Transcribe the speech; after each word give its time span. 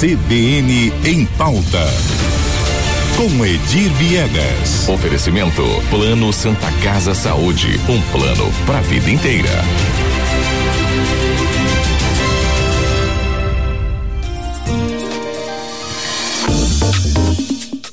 CBN 0.00 0.90
em 1.04 1.26
pauta. 1.36 1.86
Com 3.18 3.44
Edir 3.44 3.92
Viegas. 3.98 4.88
Oferecimento 4.88 5.62
Plano 5.90 6.32
Santa 6.32 6.72
Casa 6.82 7.14
Saúde, 7.14 7.78
um 7.86 8.00
plano 8.10 8.50
para 8.64 8.78
a 8.78 8.80
vida 8.80 9.10
inteira. 9.10 9.50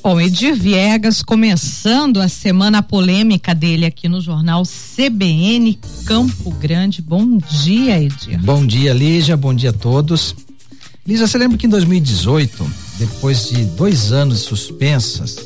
Bom, 0.02 0.18
Edir 0.18 0.54
Viegas 0.54 1.22
começando 1.22 2.22
a 2.22 2.28
semana 2.30 2.82
polêmica 2.82 3.54
dele 3.54 3.84
aqui 3.84 4.08
no 4.08 4.22
jornal 4.22 4.62
CBN 4.62 5.78
Campo 6.06 6.52
Grande. 6.52 7.02
Bom 7.02 7.36
dia, 7.36 8.02
Edir. 8.02 8.40
Bom 8.42 8.64
dia, 8.64 8.94
Lígia. 8.94 9.36
Bom 9.36 9.52
dia 9.52 9.68
a 9.68 9.74
todos. 9.74 10.47
Lígia, 11.08 11.26
você 11.26 11.38
lembra 11.38 11.56
que 11.56 11.66
em 11.66 11.70
2018, 11.70 12.70
depois 12.98 13.48
de 13.48 13.64
dois 13.64 14.12
anos 14.12 14.40
suspensas, 14.40 15.38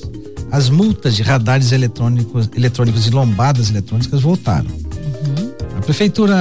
as 0.51 0.69
multas 0.69 1.15
de 1.15 1.23
radares 1.23 1.71
eletrônicos, 1.71 2.51
eletrônicos 2.57 3.07
e 3.07 3.11
lombadas 3.11 3.71
eletrônicas 3.71 4.21
voltaram. 4.21 4.69
Uhum. 4.69 5.53
A 5.79 5.81
prefeitura 5.81 6.37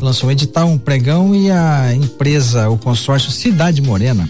lançou 0.00 0.30
um 0.30 0.32
edital, 0.32 0.66
um 0.66 0.78
pregão 0.78 1.34
e 1.34 1.50
a 1.50 1.94
empresa, 1.94 2.70
o 2.70 2.78
consórcio 2.78 3.30
Cidade 3.30 3.82
Morena, 3.82 4.26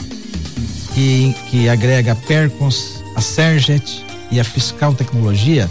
que, 0.92 1.32
que 1.48 1.68
agrega 1.68 2.10
a 2.10 2.16
Percons, 2.16 3.04
a 3.14 3.20
Serget 3.20 4.04
e 4.32 4.40
a 4.40 4.44
Fiscal 4.44 4.92
Tecnologia, 4.94 5.70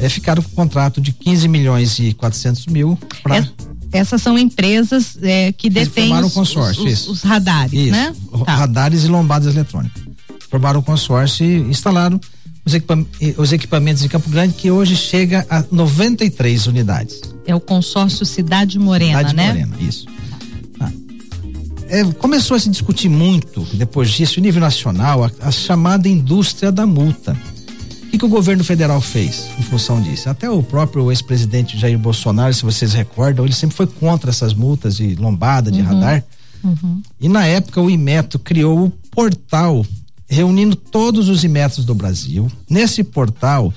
é, 0.00 0.08
ficaram 0.08 0.42
com 0.42 0.48
um 0.48 0.54
contrato 0.54 0.98
de 0.98 1.12
15 1.12 1.46
milhões 1.46 1.98
e 1.98 2.14
400 2.14 2.68
mil 2.68 2.98
para. 3.22 3.36
É, 3.36 3.71
essas 3.92 4.22
são 4.22 4.38
empresas 4.38 5.18
é, 5.22 5.52
que 5.52 5.68
detêm 5.68 6.12
os, 6.14 6.32
consórcio, 6.32 6.84
os, 6.84 7.08
os, 7.08 7.22
radares, 7.22 7.72
isso, 7.72 7.92
né? 7.92 8.14
Tá. 8.44 8.56
Radares 8.56 9.04
e 9.04 9.08
lombadas 9.08 9.54
eletrônicas. 9.54 10.02
Formaram 10.50 10.80
o 10.80 10.82
consórcio 10.82 11.44
e 11.44 11.60
instalaram 11.60 12.18
os, 12.64 12.74
equipam 12.74 13.04
os 13.36 13.52
equipamentos 13.52 14.04
em 14.04 14.08
Campo 14.08 14.30
Grande, 14.30 14.54
que 14.54 14.70
hoje 14.70 14.96
chega 14.96 15.46
a 15.50 15.64
93 15.70 16.66
unidades. 16.66 17.20
É 17.46 17.54
o 17.54 17.60
consórcio 17.60 18.24
Cidade 18.24 18.78
Morena, 18.78 19.18
Cidade 19.18 19.36
né? 19.36 19.48
Morena, 19.48 19.76
isso. 19.80 20.06
Ah. 20.80 20.90
É, 21.88 22.04
começou 22.14 22.56
a 22.56 22.60
se 22.60 22.70
discutir 22.70 23.08
muito, 23.08 23.66
depois 23.74 24.10
disso, 24.10 24.40
em 24.40 24.42
nível 24.42 24.60
nacional, 24.60 25.24
a, 25.24 25.30
a 25.40 25.50
chamada 25.50 26.08
indústria 26.08 26.72
da 26.72 26.86
multa. 26.86 27.36
O 28.22 28.24
que, 28.24 28.26
o 28.26 28.36
governo 28.36 28.62
federal 28.62 29.00
fez 29.00 29.50
em 29.58 29.62
função 29.62 30.00
disso? 30.00 30.30
Até 30.30 30.48
o 30.48 30.62
próprio 30.62 31.10
ex-presidente 31.10 31.76
Jair 31.76 31.98
Bolsonaro, 31.98 32.54
se 32.54 32.62
vocês 32.62 32.92
recordam, 32.92 33.44
ele 33.44 33.52
sempre 33.52 33.74
foi 33.74 33.84
contra 33.84 34.30
essas 34.30 34.54
multas 34.54 34.94
de 34.94 35.16
lombada, 35.16 35.72
de 35.72 35.80
uhum. 35.80 35.86
radar. 35.86 36.24
Uhum. 36.62 37.02
E 37.20 37.28
na 37.28 37.44
época 37.44 37.80
o 37.80 37.90
Imeto 37.90 38.38
criou 38.38 38.84
o 38.84 38.90
portal 39.10 39.84
reunindo 40.28 40.76
todos 40.76 41.28
os 41.28 41.42
imetros 41.42 41.84
do 41.84 41.96
Brasil. 41.96 42.48
Nesse 42.70 43.02
portal 43.02 43.74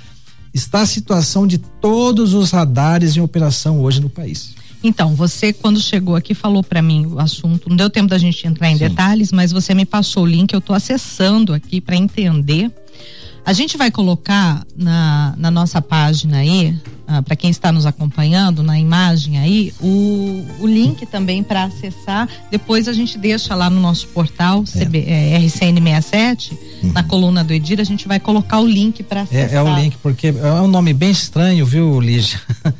está 0.53 0.81
a 0.81 0.85
situação 0.85 1.47
de 1.47 1.57
todos 1.57 2.35
os 2.35 2.51
radares 2.51 3.17
em 3.17 3.21
operação 3.21 3.81
hoje 3.81 3.99
no 3.99 4.11
país. 4.11 4.53
Então, 4.83 5.15
você 5.15 5.51
quando 5.51 5.81
chegou 5.81 6.15
aqui 6.15 6.35
falou 6.35 6.63
para 6.63 6.83
mim 6.83 7.07
o 7.07 7.19
assunto, 7.19 7.67
não 7.67 7.75
deu 7.75 7.89
tempo 7.89 8.09
da 8.09 8.19
gente 8.19 8.45
entrar 8.45 8.69
em 8.69 8.77
Sim. 8.77 8.89
detalhes, 8.89 9.31
mas 9.31 9.51
você 9.51 9.73
me 9.73 9.87
passou 9.87 10.21
o 10.21 10.27
link, 10.27 10.53
eu 10.53 10.59
estou 10.59 10.75
acessando 10.75 11.51
aqui 11.51 11.81
para 11.81 11.95
entender. 11.95 12.71
A 13.45 13.53
gente 13.53 13.77
vai 13.77 13.91
colocar 13.91 14.65
na, 14.75 15.35
na 15.37 15.51
nossa 15.51 15.79
página 15.79 16.37
aí, 16.37 16.75
ah, 17.07 17.21
para 17.21 17.35
quem 17.35 17.51
está 17.51 17.71
nos 17.71 17.85
acompanhando, 17.85 18.63
na 18.63 18.79
imagem 18.79 19.37
aí, 19.37 19.71
o, 19.79 20.43
o 20.59 20.65
link 20.65 21.05
também 21.05 21.43
para 21.43 21.65
acessar. 21.65 22.27
Depois 22.49 22.87
a 22.87 22.93
gente 22.93 23.19
deixa 23.19 23.53
lá 23.53 23.69
no 23.69 23.79
nosso 23.79 24.07
portal, 24.07 24.63
é. 24.75 24.79
CB, 24.79 25.05
é, 25.07 25.39
RCN67, 25.41 26.53
uhum. 26.83 26.91
na 26.91 27.03
coluna 27.03 27.43
do 27.43 27.53
Edir, 27.53 27.79
a 27.79 27.83
gente 27.83 28.07
vai 28.07 28.19
colocar 28.19 28.59
o 28.59 28.65
link 28.65 29.03
para 29.03 29.21
acessar. 29.21 29.53
É, 29.53 29.55
é, 29.57 29.61
o 29.61 29.75
link, 29.75 29.95
porque 30.01 30.27
é 30.27 30.61
um 30.61 30.67
nome 30.67 30.91
bem 30.91 31.11
estranho, 31.11 31.67
viu, 31.67 32.01
Lígia? 32.01 32.41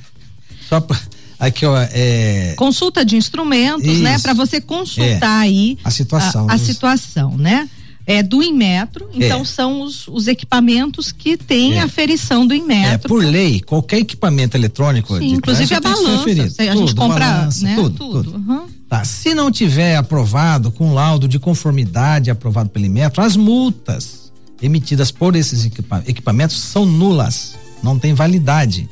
Só 0.68 0.82
pra, 0.82 0.98
Aqui, 1.38 1.66
ó, 1.66 1.78
é... 1.78 2.54
Consulta 2.58 3.04
de 3.04 3.18
instrumentos, 3.18 3.86
né? 3.86 3.94
Isso. 3.94 4.04
né? 4.04 4.20
Para 4.20 4.34
você 4.34 4.62
consultar 4.62 5.46
é. 5.46 5.50
aí 5.50 5.78
a 5.84 5.92
situação. 5.92 6.50
A, 6.50 6.54
a 6.54 6.58
situação, 6.58 7.38
né? 7.38 7.70
É, 8.08 8.22
do 8.22 8.44
Inmetro, 8.44 9.10
então 9.14 9.42
é. 9.42 9.46
são 9.46 9.82
os, 9.82 10.08
os, 10.08 10.28
equipamentos 10.28 11.12
que 11.12 11.36
têm 11.36 11.76
é. 11.76 11.82
aferição 11.82 12.46
do 12.46 12.54
Inmetro. 12.54 12.94
É, 12.94 12.98
por 12.98 13.24
lei, 13.24 13.60
qualquer 13.62 13.98
equipamento 13.98 14.56
eletrônico, 14.56 15.18
Sim, 15.18 15.34
inclusive 15.34 15.74
a 15.74 15.80
balança, 15.80 16.12
a 16.12 16.18
tudo, 16.18 16.78
gente 16.78 16.96
compra, 16.96 17.20
balança, 17.20 17.64
né, 17.64 17.76
tudo, 17.76 17.98
tudo. 17.98 18.24
tudo. 18.24 18.38
Uhum. 18.38 18.68
Tá, 18.88 19.04
se 19.04 19.34
não 19.34 19.52
tiver 19.52 19.96
aprovado 19.96 20.72
com 20.72 20.94
laudo 20.94 21.28
de 21.28 21.40
conformidade 21.40 22.30
aprovado 22.30 22.70
pelo 22.70 22.86
Inmetro, 22.86 23.24
as 23.24 23.36
multas 23.36 24.32
emitidas 24.62 25.12
por 25.12 25.36
esses 25.36 25.66
equipa 25.66 26.04
equipamentos 26.06 26.58
são 26.58 26.86
nulas, 26.86 27.56
não 27.82 27.98
tem 27.98 28.14
validade. 28.14 28.88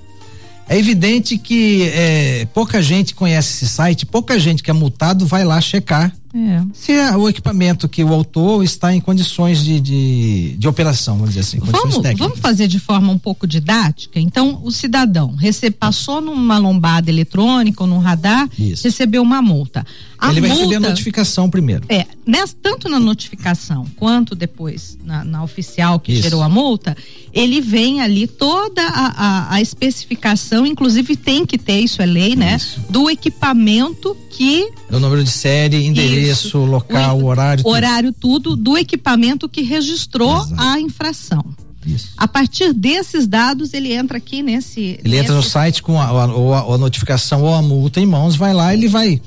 É 0.68 0.78
evidente 0.78 1.38
que 1.38 1.84
é, 1.94 2.48
pouca 2.54 2.82
gente 2.82 3.14
conhece 3.14 3.54
esse 3.54 3.68
site, 3.68 4.06
pouca 4.06 4.40
gente 4.40 4.64
que 4.64 4.72
é 4.72 4.74
multado 4.74 5.26
vai 5.26 5.44
lá 5.44 5.62
checar 5.62 6.12
é. 6.36 6.64
Se 6.74 6.92
é 6.92 7.16
o 7.16 7.30
equipamento 7.30 7.88
que 7.88 8.04
o 8.04 8.12
autor 8.12 8.64
está 8.64 8.94
em 8.94 9.00
condições 9.00 9.64
de, 9.64 9.80
de, 9.80 10.56
de 10.58 10.68
operação, 10.68 11.16
vamos 11.16 11.30
dizer 11.30 11.42
assim. 11.42 11.60
Vamos, 11.60 11.96
vamos 12.18 12.40
fazer 12.40 12.68
de 12.68 12.80
forma 12.80 13.12
um 13.12 13.20
pouco 13.20 13.46
didática? 13.46 14.20
Então, 14.20 14.60
o 14.64 14.72
cidadão 14.72 15.36
rece, 15.36 15.70
passou 15.70 16.22
numa 16.22 16.58
lombada 16.58 17.12
eletrônica 17.12 17.84
ou 17.84 17.88
num 17.88 18.00
radar, 18.00 18.50
Isso. 18.58 18.84
recebeu 18.84 19.22
uma 19.22 19.44
multa. 19.44 19.86
A 20.18 20.32
Ele 20.32 20.42
vai 20.42 20.50
receber 20.50 20.76
a 20.76 20.80
notificação 20.80 21.50
primeiro. 21.50 21.84
É, 21.88 22.06
nessa, 22.26 22.56
tanto 22.62 22.90
na 22.90 23.00
notificação 23.00 23.86
quanto 23.96 24.34
depois 24.34 24.98
na, 25.04 25.24
na 25.24 25.44
oficial 25.44 26.00
que 26.00 26.14
Isso. 26.14 26.24
gerou 26.24 26.42
a 26.42 26.50
multa, 26.50 26.98
ele 27.34 27.60
vem 27.60 28.02
ali 28.02 28.26
toda 28.26 28.82
a, 28.82 29.08
a, 29.08 29.56
a, 29.56 29.62
especificação, 29.62 30.66
inclusive 30.66 31.16
tem 31.16 31.46
que 31.46 31.58
ter, 31.58 31.80
isso 31.80 32.02
é 32.02 32.06
lei, 32.06 32.36
né? 32.36 32.58
Do 32.90 33.10
equipamento 33.10 34.16
que. 34.30 34.68
O 34.90 35.00
número 35.00 35.24
de 35.24 35.32
série, 35.32 35.86
endereço 35.86 36.23
endereço, 36.24 36.60
local, 36.60 37.20
o, 37.20 37.26
horário. 37.26 37.66
Horário, 37.66 38.14
tudo. 38.14 38.52
tudo 38.52 38.64
do 38.64 38.78
equipamento 38.78 39.48
que 39.50 39.62
registrou 39.62 40.38
Exato. 40.38 40.62
a 40.62 40.80
infração. 40.80 41.44
Isso. 41.86 42.10
A 42.18 42.28
partir 42.28 42.74
desses 42.74 43.28
dados, 43.28 43.74
ele 43.74 43.94
entra 43.94 44.18
aqui 44.18 44.42
nesse. 44.42 44.82
Ele 44.82 45.00
nesse... 45.04 45.18
entra 45.18 45.36
no 45.36 45.44
site 45.44 45.82
com 45.82 46.00
a, 46.00 46.06
a, 46.06 46.74
a, 46.74 46.78
notificação 46.78 47.44
ou 47.44 47.54
a 47.54 47.62
multa 47.62 48.00
em 48.00 48.06
mãos, 48.06 48.36
vai 48.36 48.54
lá, 48.54 48.74
ele 48.74 48.88
vai. 48.88 49.22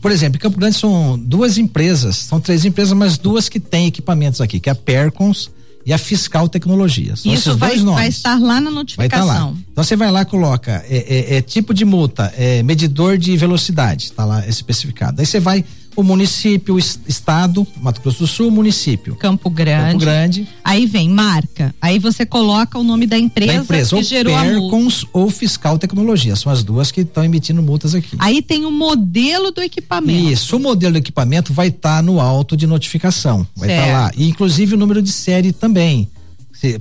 Por 0.00 0.10
exemplo, 0.10 0.36
em 0.36 0.40
Campo 0.40 0.58
Grande 0.58 0.76
são 0.76 1.18
duas 1.18 1.58
empresas, 1.58 2.16
são 2.16 2.40
três 2.40 2.64
empresas, 2.64 2.92
mas 2.92 3.18
duas 3.18 3.48
que 3.48 3.58
têm 3.58 3.86
equipamentos 3.86 4.40
aqui, 4.40 4.60
que 4.60 4.68
é 4.68 4.72
a 4.72 4.74
Percons 4.74 5.50
e 5.84 5.92
a 5.92 5.98
Fiscal 5.98 6.48
Tecnologia. 6.48 7.16
São 7.16 7.32
Isso 7.32 7.48
esses 7.48 7.58
vai, 7.58 7.70
dois 7.70 7.82
nomes. 7.82 8.00
vai 8.00 8.08
estar 8.08 8.38
lá 8.38 8.60
na 8.60 8.70
notificação. 8.70 9.26
Vai 9.26 9.36
estar 9.36 9.44
lá. 9.46 9.54
Então 9.72 9.84
você 9.84 9.96
vai 9.96 10.10
lá 10.10 10.24
coloca 10.24 10.84
é, 10.88 11.34
é, 11.34 11.36
é 11.36 11.42
tipo 11.42 11.74
de 11.74 11.84
multa, 11.84 12.32
é 12.36 12.62
medidor 12.62 13.18
de 13.18 13.36
velocidade, 13.36 14.04
está 14.04 14.24
lá 14.24 14.46
especificado. 14.46 15.20
Aí 15.20 15.26
você 15.26 15.40
vai 15.40 15.64
o 15.96 16.02
município, 16.02 16.76
o 16.76 16.78
estado, 16.78 17.66
Mato 17.80 18.00
Grosso 18.00 18.20
do 18.20 18.26
Sul, 18.26 18.50
município. 18.50 19.16
Campo 19.16 19.50
Grande. 19.50 19.92
Campo 19.92 19.98
Grande. 19.98 20.48
Aí 20.64 20.86
vem 20.86 21.08
marca. 21.08 21.74
Aí 21.80 21.98
você 21.98 22.24
coloca 22.24 22.78
o 22.78 22.84
nome 22.84 23.06
da 23.06 23.18
empresa, 23.18 23.52
da 23.52 23.58
empresa 23.58 23.90
que 23.90 23.94
ou 23.96 24.02
gerou 24.02 24.34
Percons 24.34 24.52
a 24.52 25.06
multa. 25.06 25.08
ou 25.12 25.30
Fiscal 25.30 25.78
Tecnologia. 25.78 26.36
São 26.36 26.52
as 26.52 26.62
duas 26.62 26.92
que 26.92 27.00
estão 27.00 27.24
emitindo 27.24 27.62
multas 27.62 27.94
aqui. 27.94 28.16
Aí 28.18 28.40
tem 28.40 28.64
o 28.64 28.70
modelo 28.70 29.50
do 29.50 29.60
equipamento. 29.60 30.30
Isso, 30.30 30.56
o 30.56 30.60
modelo 30.60 30.92
do 30.92 30.98
equipamento 30.98 31.52
vai 31.52 31.68
estar 31.68 31.96
tá 31.96 32.02
no 32.02 32.20
auto 32.20 32.56
de 32.56 32.66
notificação. 32.66 33.46
Vai 33.56 33.70
estar 33.70 33.86
tá 33.86 33.92
lá. 33.92 34.12
E 34.16 34.28
inclusive 34.28 34.74
o 34.74 34.78
número 34.78 35.02
de 35.02 35.10
série 35.10 35.52
também. 35.52 36.08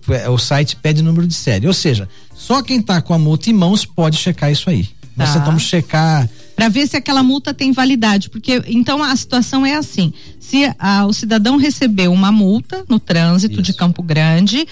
É, 0.09 0.29
o 0.29 0.38
site 0.38 0.75
pede 0.75 1.01
número 1.01 1.28
de 1.28 1.34
série. 1.34 1.67
Ou 1.67 1.73
seja, 1.73 2.07
só 2.35 2.62
quem 2.62 2.79
está 2.79 3.01
com 3.01 3.13
a 3.13 3.17
multa 3.17 3.50
em 3.50 3.53
mãos 3.53 3.85
pode 3.85 4.17
checar 4.17 4.51
isso 4.51 4.69
aí. 4.69 4.85
Tá. 4.85 5.25
Nós 5.25 5.34
tentamos 5.34 5.63
checar 5.63 6.29
para 6.57 6.69
ver 6.69 6.88
se 6.88 6.97
aquela 6.97 7.22
multa 7.22 7.53
tem 7.53 7.72
validade, 7.72 8.31
porque 8.31 8.63
então 8.66 9.03
a 9.03 9.16
situação 9.16 9.63
é 9.63 9.75
assim: 9.75 10.12
se 10.40 10.63
a, 10.79 11.05
o 11.05 11.14
cidadão 11.14 11.55
recebeu 11.55 12.11
uma 12.11 12.31
multa 12.31 12.84
no 12.90 12.99
trânsito 12.99 13.53
Isso. 13.53 13.61
de 13.61 13.73
Campo 13.76 14.02
Grande, 14.02 14.67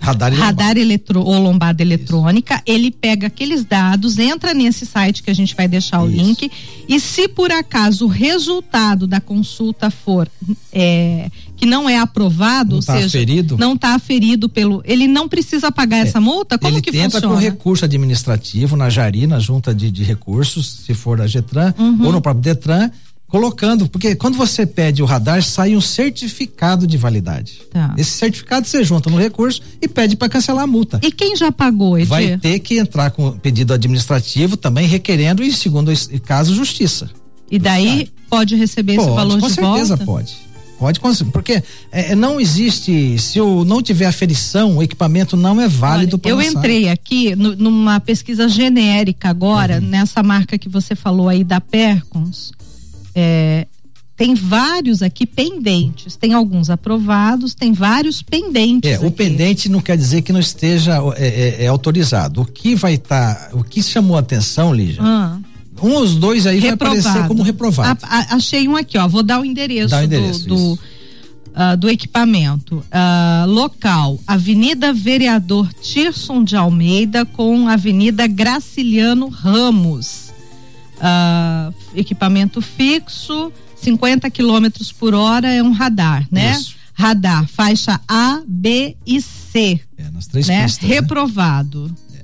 radar, 0.00 0.32
radar 0.32 0.76
eletro, 0.76 1.20
ou 1.20 1.38
lombada 1.38 1.82
eletrônica, 1.82 2.54
Isso. 2.54 2.62
ele 2.66 2.90
pega 2.90 3.26
aqueles 3.26 3.64
dados, 3.64 4.18
entra 4.18 4.54
nesse 4.54 4.86
site 4.86 5.22
que 5.22 5.30
a 5.30 5.34
gente 5.34 5.54
vai 5.54 5.68
deixar 5.68 6.02
o 6.02 6.08
Isso. 6.08 6.16
link, 6.16 6.50
e 6.88 6.98
se 6.98 7.28
por 7.28 7.52
acaso 7.52 8.06
o 8.06 8.08
resultado 8.08 9.06
da 9.06 9.20
consulta 9.20 9.90
for 9.90 10.28
é, 10.72 11.30
que 11.56 11.66
não 11.66 11.88
é 11.88 11.98
aprovado, 11.98 12.70
não 12.70 12.76
ou 12.76 12.82
tá 12.82 12.94
seja, 12.94 13.06
aferido. 13.06 13.58
não 13.58 13.74
está 13.74 13.94
aferido 13.94 14.48
pelo. 14.48 14.82
Ele 14.84 15.06
não 15.06 15.28
precisa 15.28 15.70
pagar 15.70 15.98
é, 15.98 16.00
essa 16.00 16.20
multa? 16.20 16.58
Como 16.58 16.74
ele 16.74 16.80
que 16.80 16.90
tenta 16.90 17.20
funciona? 17.20 17.34
com 17.34 17.40
recurso 17.40 17.84
administrativo 17.84 18.76
na 18.76 18.88
Jari, 18.88 19.26
na 19.26 19.38
junta 19.38 19.74
de, 19.74 19.90
de 19.90 20.02
recursos, 20.02 20.84
se 20.86 20.94
for 20.94 21.18
da 21.18 21.26
Getran, 21.26 21.74
uhum. 21.78 22.06
ou 22.06 22.12
no 22.12 22.20
próprio 22.20 22.42
Detran, 22.42 22.90
colocando, 23.30 23.88
porque 23.88 24.16
quando 24.16 24.36
você 24.36 24.66
pede 24.66 25.02
o 25.02 25.06
radar, 25.06 25.42
sai 25.42 25.76
um 25.76 25.80
certificado 25.80 26.86
de 26.86 26.96
validade. 26.96 27.62
Tá. 27.70 27.94
Esse 27.96 28.10
certificado 28.10 28.66
você 28.66 28.82
junta 28.82 29.08
no 29.08 29.16
recurso 29.16 29.62
e 29.80 29.86
pede 29.86 30.16
para 30.16 30.28
cancelar 30.28 30.64
a 30.64 30.66
multa. 30.66 30.98
E 31.02 31.12
quem 31.12 31.36
já 31.36 31.52
pagou, 31.52 31.96
Edir? 31.96 32.08
Vai 32.08 32.36
ter 32.38 32.58
que 32.58 32.78
entrar 32.78 33.10
com 33.12 33.30
pedido 33.32 33.72
administrativo 33.72 34.56
também 34.56 34.86
requerendo, 34.86 35.44
e 35.44 35.52
segundo 35.52 35.92
caso, 36.24 36.54
justiça. 36.54 37.08
E 37.50 37.58
daí 37.58 38.10
pode 38.28 38.56
receber 38.56 38.96
pode, 38.96 39.08
esse 39.08 39.16
valor 39.16 39.34
de 39.34 39.40
volta? 39.40 39.60
Com 39.60 39.76
certeza 39.76 39.96
pode. 39.98 40.50
Pode 40.80 40.98
porque 41.30 41.62
é, 41.92 42.12
é, 42.12 42.14
não 42.14 42.40
existe, 42.40 43.18
se 43.18 43.36
eu 43.36 43.66
não 43.66 43.82
tiver 43.82 44.06
aferição, 44.06 44.78
o 44.78 44.82
equipamento 44.82 45.36
não 45.36 45.60
é 45.60 45.68
válido 45.68 46.18
para 46.18 46.30
Eu 46.30 46.40
entrei 46.40 46.88
aqui 46.88 47.36
no, 47.36 47.54
numa 47.54 48.00
pesquisa 48.00 48.48
genérica 48.48 49.28
agora, 49.28 49.74
uhum. 49.74 49.86
nessa 49.86 50.22
marca 50.22 50.56
que 50.56 50.70
você 50.70 50.96
falou 50.96 51.28
aí 51.28 51.44
da 51.44 51.60
Percons, 51.60 52.50
é, 53.14 53.66
tem 54.16 54.34
vários 54.34 55.02
aqui 55.02 55.24
pendentes, 55.24 56.16
tem 56.16 56.34
alguns 56.34 56.68
aprovados, 56.68 57.54
tem 57.54 57.72
vários 57.72 58.20
pendentes. 58.22 58.90
É, 58.90 58.96
aqui. 58.96 59.06
o 59.06 59.10
pendente 59.10 59.68
não 59.68 59.80
quer 59.80 59.96
dizer 59.96 60.22
que 60.22 60.32
não 60.32 60.40
esteja 60.40 60.98
é, 61.16 61.26
é, 61.26 61.64
é 61.64 61.66
autorizado. 61.68 62.42
O 62.42 62.44
que 62.44 62.74
vai 62.74 62.94
estar, 62.94 63.34
tá, 63.34 63.56
o 63.56 63.64
que 63.64 63.82
chamou 63.82 64.16
a 64.16 64.20
atenção, 64.20 64.74
Lígia, 64.74 65.00
ah 65.02 65.38
um 65.82 65.96
os 65.96 66.16
dois 66.16 66.46
aí 66.46 66.58
reprovado. 66.58 67.00
vai 67.00 67.10
aparecer 67.10 67.28
como 67.28 67.42
reprovado. 67.42 68.00
A, 68.02 68.18
a, 68.18 68.34
achei 68.36 68.68
um 68.68 68.76
aqui, 68.76 68.98
ó. 68.98 69.08
Vou 69.08 69.22
dar 69.22 69.40
o 69.40 69.44
endereço, 69.44 69.88
Dá 69.88 70.00
o 70.00 70.04
endereço 70.04 70.46
do, 70.46 70.54
do, 70.54 70.72
uh, 70.74 71.76
do, 71.78 71.88
equipamento. 71.88 72.76
Uh, 72.76 73.50
local: 73.50 74.18
Avenida 74.26 74.92
Vereador 74.92 75.72
Tirson 75.74 76.44
de 76.44 76.56
Almeida 76.56 77.24
com 77.24 77.68
Avenida 77.68 78.26
Graciliano 78.26 79.28
Ramos. 79.28 80.29
Uh, 81.00 81.74
equipamento 81.94 82.60
fixo, 82.60 83.50
50 83.76 84.30
quilômetros 84.30 84.92
por 84.92 85.14
hora 85.14 85.50
é 85.50 85.62
um 85.62 85.72
radar, 85.72 86.26
né? 86.30 86.52
Isso. 86.52 86.76
Radar, 86.92 87.48
faixa 87.48 87.98
A, 88.06 88.42
B 88.46 88.96
e 89.06 89.22
C. 89.22 89.80
É, 89.96 90.10
nas 90.10 90.26
três 90.26 90.46
né? 90.46 90.62
pistas. 90.64 90.86
Né? 90.86 90.94
Reprovado. 90.94 91.86
Né? 91.86 92.20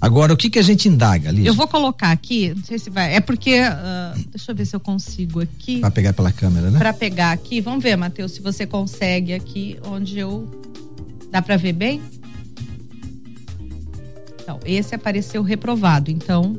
Agora, 0.00 0.32
o 0.32 0.36
que 0.36 0.48
que 0.48 0.58
a 0.58 0.62
gente 0.62 0.88
indaga 0.88 1.28
ali? 1.28 1.44
Eu 1.44 1.52
vou 1.52 1.66
colocar 1.66 2.10
aqui, 2.10 2.54
não 2.54 2.64
sei 2.64 2.78
se 2.78 2.88
vai, 2.88 3.14
é 3.14 3.20
porque, 3.20 3.60
uh, 3.60 4.28
deixa 4.30 4.52
eu 4.52 4.56
ver 4.56 4.64
se 4.64 4.74
eu 4.74 4.80
consigo 4.80 5.40
aqui. 5.40 5.80
Para 5.80 5.90
pegar 5.90 6.12
pela 6.12 6.30
câmera, 6.30 6.70
né? 6.70 6.78
Para 6.78 6.92
pegar 6.92 7.32
aqui, 7.32 7.60
vamos 7.60 7.82
ver, 7.82 7.96
Matheus, 7.96 8.32
se 8.32 8.40
você 8.40 8.64
consegue 8.64 9.34
aqui, 9.34 9.76
onde 9.84 10.18
eu, 10.18 10.48
dá 11.30 11.42
para 11.42 11.56
ver 11.56 11.72
bem? 11.72 12.00
Então, 14.40 14.60
esse 14.64 14.94
apareceu 14.94 15.42
reprovado, 15.42 16.10
então, 16.10 16.58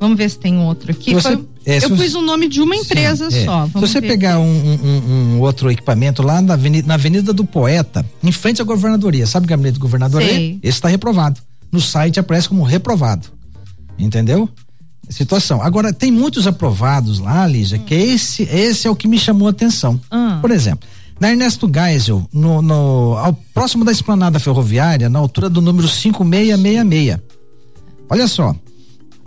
vamos 0.00 0.16
ver 0.16 0.28
se 0.30 0.38
tem 0.38 0.58
outro 0.58 0.90
aqui. 0.90 1.14
Você, 1.14 1.36
Foi, 1.36 1.46
é, 1.66 1.84
eu 1.84 1.90
pus 1.90 2.14
o 2.14 2.22
nome 2.22 2.48
de 2.48 2.60
uma 2.60 2.74
empresa 2.76 3.30
sim, 3.30 3.38
é. 3.38 3.44
só. 3.44 3.66
se 3.66 3.72
você 3.80 4.00
pegar 4.00 4.38
um, 4.38 4.44
um, 4.44 5.12
um, 5.12 5.40
outro 5.40 5.70
equipamento 5.70 6.22
lá 6.22 6.40
na 6.40 6.54
avenida, 6.54 6.86
na 6.88 6.94
avenida, 6.94 7.32
do 7.32 7.44
Poeta, 7.44 8.04
em 8.22 8.32
frente 8.32 8.62
à 8.62 8.64
governadoria, 8.64 9.26
sabe 9.26 9.46
o 9.46 9.48
gabinete 9.48 9.74
do 9.74 9.80
governador? 9.80 10.22
Esse 10.22 10.58
está 10.62 10.88
reprovado 10.88 11.40
no 11.70 11.80
site 11.80 12.18
aparece 12.18 12.48
como 12.48 12.62
reprovado. 12.62 13.28
Entendeu? 13.98 14.48
Situação. 15.08 15.62
Agora, 15.62 15.92
tem 15.92 16.10
muitos 16.10 16.46
aprovados 16.46 17.18
lá, 17.18 17.46
Lígia, 17.46 17.78
hum. 17.78 17.84
que 17.84 17.94
esse, 17.94 18.42
esse 18.42 18.86
é 18.86 18.90
o 18.90 18.96
que 18.96 19.08
me 19.08 19.18
chamou 19.18 19.48
a 19.48 19.50
atenção. 19.50 20.00
Hum. 20.12 20.40
Por 20.40 20.50
exemplo, 20.50 20.88
na 21.18 21.30
Ernesto 21.30 21.70
Geisel, 21.72 22.28
no, 22.32 22.60
no, 22.60 23.16
ao, 23.16 23.32
próximo 23.54 23.84
da 23.84 23.92
esplanada 23.92 24.38
ferroviária, 24.38 25.08
na 25.08 25.18
altura 25.18 25.48
do 25.48 25.60
número 25.60 25.88
5666. 25.88 27.18
Olha 28.10 28.26
só. 28.26 28.54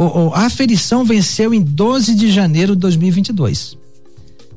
O, 0.04 0.34
a 0.34 0.46
aferição 0.46 1.06
venceu 1.06 1.54
em 1.54 1.62
12 1.62 2.16
de 2.16 2.32
janeiro 2.32 2.76
de 2.76 2.82
2022. 2.82 3.78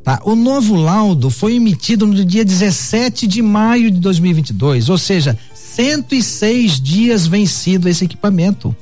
Tá? 0.03 0.21
O 0.25 0.35
novo 0.35 0.75
laudo 0.75 1.29
foi 1.29 1.55
emitido 1.55 2.07
no 2.07 2.25
dia 2.25 2.45
17 2.45 3.27
de 3.27 3.43
maio 3.43 3.91
de 3.91 3.99
2022, 4.01 4.89
ou 4.89 4.97
seja, 4.97 5.39
106 5.55 6.81
dias 6.81 7.27
vencido 7.27 7.89
esse 7.89 8.05
equipamento. 8.05 8.75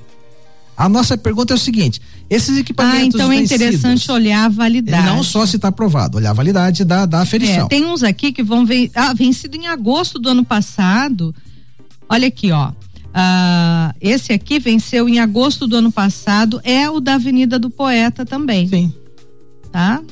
A 0.77 0.89
nossa 0.89 1.19
pergunta 1.19 1.53
é 1.53 1.57
o 1.57 1.59
seguinte: 1.59 2.01
esses 2.31 2.57
equipamentos. 2.57 3.21
Ah, 3.21 3.25
então 3.25 3.33
é 3.33 3.37
interessante 3.37 4.11
olhar 4.11 4.45
a 4.45 4.49
validade. 4.49 5.07
Não 5.07 5.23
só 5.23 5.45
se 5.45 5.57
está 5.57 5.69
aprovado, 5.69 6.19
olhar 6.19 6.31
a 6.31 6.35
validade 6.35 6.85
da, 6.85 7.07
da 7.07 7.21
aferição. 7.21 7.67
É, 7.67 7.69
tem 7.69 7.85
uns 7.85 8.03
aqui 8.03 8.33
que 8.33 8.43
vão 8.43 8.65
ver. 8.65 8.91
Ah, 8.95 9.13
vencido 9.13 9.57
em 9.57 9.67
agosto 9.67 10.19
do 10.19 10.29
ano 10.29 10.45
passado. 10.45 11.35
Olha 12.09 12.29
aqui, 12.29 12.51
ó. 12.53 12.73
Ah, 13.15 13.95
esse 14.01 14.33
aqui 14.33 14.59
venceu 14.59 15.09
em 15.09 15.19
agosto 15.21 15.67
do 15.67 15.77
ano 15.77 15.93
passado, 15.93 16.61
é 16.65 16.89
o 16.89 17.01
da 17.01 17.15
Avenida 17.15 17.59
do 17.59 17.69
Poeta 17.69 18.25
também. 18.25 18.69
Sim. 18.69 18.93
Tá? 19.71 20.03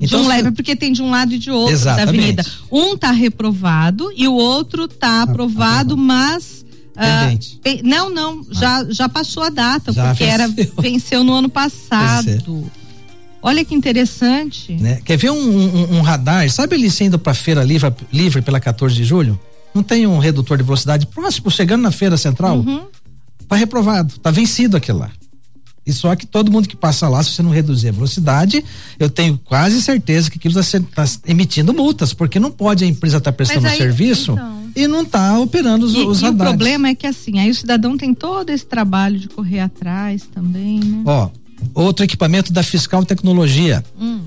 Então, 0.00 0.20
de 0.20 0.26
um 0.26 0.28
leve, 0.28 0.52
porque 0.52 0.76
tem 0.76 0.92
de 0.92 1.02
um 1.02 1.10
lado 1.10 1.34
e 1.34 1.38
de 1.38 1.50
outro 1.50 1.74
exatamente. 1.74 2.06
da 2.06 2.12
avenida. 2.12 2.46
Um 2.70 2.96
tá 2.96 3.10
reprovado 3.10 4.10
e 4.16 4.28
o 4.28 4.34
outro 4.34 4.86
tá 4.86 5.22
aprovado, 5.22 5.96
mas 5.96 6.64
ah, 6.98 7.28
Pendente. 7.62 7.82
Não, 7.84 8.10
não, 8.10 8.40
ah. 8.40 8.44
já, 8.50 8.86
já 8.90 9.08
passou 9.08 9.44
a 9.44 9.50
data, 9.50 9.92
já 9.92 10.08
porque 10.08 10.24
venceu. 10.24 10.34
era 10.34 10.48
venceu 10.82 11.24
no 11.24 11.32
ano 11.32 11.48
passado. 11.48 12.68
Olha 13.40 13.64
que 13.64 13.72
interessante. 13.72 14.72
Né? 14.72 15.00
Quer 15.04 15.16
ver 15.16 15.30
um, 15.30 15.36
um, 15.36 15.98
um, 15.98 16.00
radar? 16.00 16.50
Sabe 16.50 16.74
ele 16.74 16.90
sendo 16.90 17.18
para 17.20 17.34
feira 17.34 17.62
livre, 17.62 17.92
livre 18.12 18.42
pela 18.42 18.58
14 18.58 18.96
de 18.96 19.04
julho? 19.04 19.38
Não 19.74 19.82
tem 19.82 20.06
um 20.06 20.18
redutor 20.18 20.56
de 20.56 20.64
velocidade 20.64 21.06
próximo, 21.06 21.50
chegando 21.50 21.82
na 21.82 21.90
feira 21.90 22.16
central? 22.16 22.58
Uhum. 22.58 22.86
Tá 23.46 23.56
reprovado, 23.56 24.18
tá 24.18 24.30
vencido 24.30 24.76
aquele 24.76 24.98
lá. 24.98 25.10
E 25.88 25.92
só 25.92 26.14
que 26.14 26.26
todo 26.26 26.52
mundo 26.52 26.68
que 26.68 26.76
passa 26.76 27.08
lá, 27.08 27.22
se 27.22 27.30
você 27.30 27.42
não 27.42 27.50
reduzir 27.50 27.88
a 27.88 27.92
velocidade, 27.92 28.62
eu 28.98 29.08
tenho 29.08 29.40
quase 29.42 29.80
certeza 29.80 30.30
que 30.30 30.36
aquilo 30.36 30.60
está 30.60 30.78
tá 30.94 31.04
emitindo 31.26 31.72
multas, 31.72 32.12
porque 32.12 32.38
não 32.38 32.50
pode 32.50 32.84
a 32.84 32.86
empresa 32.86 33.16
estar 33.16 33.32
tá 33.32 33.36
prestando 33.36 33.66
aí, 33.66 33.78
serviço 33.78 34.32
então, 34.32 34.70
e 34.76 34.86
não 34.86 35.00
está 35.00 35.38
operando 35.38 35.86
os, 35.86 35.94
e, 35.94 36.00
os 36.00 36.20
radares. 36.20 36.52
o 36.52 36.56
problema 36.58 36.88
é 36.88 36.94
que 36.94 37.06
assim, 37.06 37.38
aí 37.38 37.48
o 37.48 37.54
cidadão 37.54 37.96
tem 37.96 38.12
todo 38.12 38.50
esse 38.50 38.66
trabalho 38.66 39.18
de 39.18 39.28
correr 39.28 39.60
atrás 39.60 40.28
também, 40.34 40.78
né? 40.78 41.02
Ó, 41.06 41.30
outro 41.72 42.04
equipamento 42.04 42.52
da 42.52 42.62
Fiscal 42.62 43.02
Tecnologia. 43.02 43.82
Hum. 43.98 44.20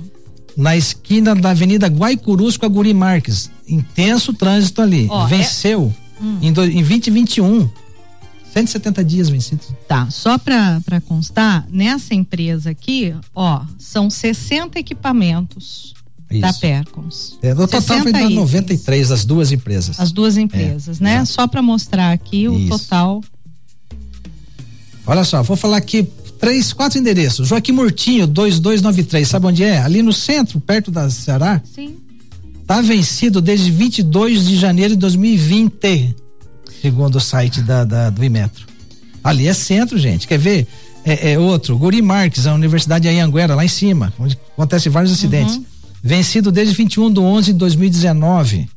Na 0.58 0.76
esquina 0.76 1.36
da 1.36 1.52
Avenida 1.52 1.88
Guaicurus 1.88 2.58
com 2.58 2.66
a 2.66 2.70
Guri 2.70 2.94
Marques. 2.94 3.52
Intenso 3.72 4.34
trânsito 4.34 4.82
ali. 4.82 5.08
Ó, 5.10 5.26
Venceu 5.26 5.94
é... 6.20 6.24
hum. 6.24 6.38
em, 6.42 6.54
do, 6.54 6.64
em 6.64 6.84
2021 6.84 7.70
170 8.54 9.04
dias 9.04 9.30
vencidos. 9.30 9.68
Tá, 9.88 10.10
só 10.10 10.38
para 10.38 11.02
constar, 11.08 11.66
nessa 11.70 12.14
empresa 12.14 12.70
aqui, 12.70 13.16
ó, 13.34 13.64
são 13.80 14.10
60 14.10 14.78
equipamentos 14.78 15.94
Isso. 16.30 16.42
da 16.42 16.54
Percons. 16.54 17.38
É, 17.42 17.54
no 17.54 17.68
total 17.68 18.04
dar 18.12 18.30
93 18.30 19.12
as 19.12 19.24
duas 19.24 19.52
empresas. 19.52 20.00
As 20.00 20.12
duas 20.12 20.38
empresas, 20.38 21.00
é, 21.00 21.04
né? 21.04 21.16
Exato. 21.16 21.30
Só 21.30 21.48
para 21.48 21.62
mostrar 21.62 22.12
aqui 22.12 22.50
o 22.50 22.60
Isso. 22.60 22.78
total. 22.78 23.24
Olha 25.08 25.24
só, 25.24 25.42
vou 25.42 25.56
falar 25.56 25.78
aqui 25.78 26.04
três, 26.38 26.74
quatro 26.74 27.00
endereços. 27.00 27.48
Joaquim 27.48 27.72
Murtinho, 27.72 28.28
2293, 28.28 29.28
sabe 29.28 29.48
onde 29.48 29.64
é? 29.64 29.80
Ali 29.80 30.02
no 30.02 30.12
centro, 30.12 30.60
perto 30.60 30.92
da 30.92 31.10
Ceará? 31.10 31.62
Sim. 31.64 31.96
Tá 32.72 32.80
vencido 32.80 33.42
desde 33.42 33.70
22 33.70 34.48
de 34.48 34.56
janeiro 34.56 34.94
de 34.94 35.00
2020 35.02 36.16
segundo 36.82 37.18
o 37.18 37.20
site 37.20 37.62
da, 37.62 37.84
da 37.84 38.10
do 38.10 38.24
Imetro. 38.24 38.66
Ali 39.22 39.46
é 39.46 39.54
centro, 39.54 39.98
gente. 39.98 40.26
Quer 40.26 40.40
ver? 40.40 40.66
É, 41.04 41.34
é 41.34 41.38
outro, 41.38 41.78
Guri 41.78 42.02
Marques, 42.02 42.48
a 42.48 42.54
Universidade 42.54 43.10
de 43.10 43.14
Anhanguera, 43.14 43.56
lá 43.56 43.66
em 43.66 43.68
cima, 43.68 44.14
onde 44.18 44.40
acontece 44.54 44.88
vários 44.88 45.12
acidentes. 45.12 45.56
Uhum. 45.56 45.66
Vencido 46.02 46.50
desde 46.50 46.74
21 46.74 47.12
de 47.12 47.20
11 47.20 47.52
de 47.52 47.60
2019. 47.60 48.70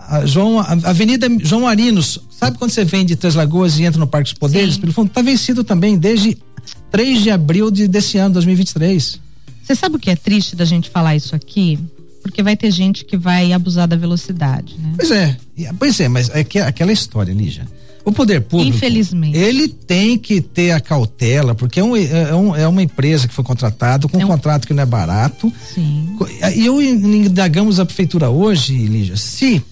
A 0.00 0.26
João, 0.26 0.58
a 0.58 0.72
Avenida 0.90 1.28
João 1.44 1.64
Arinos, 1.64 2.18
sabe 2.28 2.58
quando 2.58 2.72
você 2.72 2.84
vem 2.84 3.06
de 3.06 3.14
Três 3.14 3.36
Lagoas 3.36 3.78
e 3.78 3.84
entra 3.84 4.00
no 4.00 4.08
Parque 4.08 4.32
dos 4.32 4.38
Poderes? 4.40 4.74
Sim. 4.74 4.80
Pelo 4.80 4.92
fundo, 4.92 5.10
tá 5.10 5.22
vencido 5.22 5.62
também 5.62 5.96
desde 5.96 6.36
3 6.90 7.22
de 7.22 7.30
abril 7.30 7.70
de, 7.70 7.86
desse 7.86 8.18
ano, 8.18 8.34
2023. 8.34 9.20
Você 9.62 9.76
sabe 9.76 9.94
o 9.94 9.98
que 10.00 10.10
é 10.10 10.16
triste 10.16 10.56
da 10.56 10.64
gente 10.64 10.90
falar 10.90 11.14
isso 11.14 11.36
aqui? 11.36 11.78
Porque 12.36 12.42
vai 12.42 12.54
ter 12.54 12.70
gente 12.70 13.02
que 13.02 13.16
vai 13.16 13.50
abusar 13.54 13.88
da 13.88 13.96
velocidade, 13.96 14.76
né? 14.78 14.92
Pois 14.98 15.10
é, 15.10 15.38
pois 15.78 15.98
é, 15.98 16.06
mas 16.06 16.28
é 16.28 16.44
que 16.44 16.58
aquela 16.58 16.92
história, 16.92 17.32
Lígia. 17.32 17.66
O 18.04 18.12
poder 18.12 18.42
público, 18.42 18.76
infelizmente, 18.76 19.36
ele 19.36 19.66
tem 19.66 20.18
que 20.18 20.42
ter 20.42 20.72
a 20.72 20.78
cautela, 20.78 21.54
porque 21.54 21.80
é, 21.80 21.82
um, 21.82 21.96
é, 21.96 22.34
um, 22.34 22.54
é 22.54 22.68
uma 22.68 22.82
empresa 22.82 23.26
que 23.26 23.32
foi 23.32 23.42
contratada 23.42 24.06
com 24.06 24.18
um, 24.18 24.20
é 24.20 24.24
um 24.24 24.28
contrato 24.28 24.66
que 24.66 24.74
não 24.74 24.82
é 24.82 24.86
barato. 24.86 25.50
Sim. 25.74 26.14
E 26.54 26.66
eu 26.66 26.80
indagamos 26.82 27.80
a 27.80 27.86
prefeitura 27.86 28.28
hoje, 28.28 28.76
Lígia, 28.76 29.16
se 29.16 29.64